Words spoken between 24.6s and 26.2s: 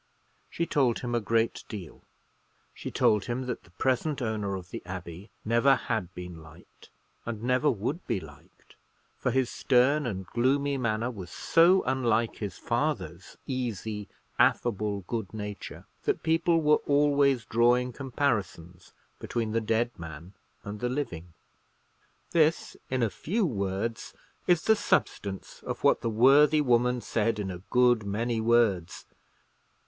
the substance of what the